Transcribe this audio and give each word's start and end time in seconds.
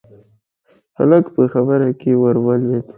هلک 0.97 1.25
په 1.35 1.41
خبره 1.53 1.89
کې 1.99 2.11
ورولوېد: 2.21 2.85